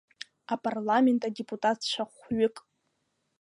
Апарламент 0.53 1.21
адепутатцәа 1.29 2.03
хәҩык… 2.15 2.55